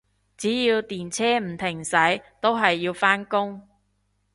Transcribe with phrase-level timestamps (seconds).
[0.35, 3.67] 只要電車唔停駛，都係要返工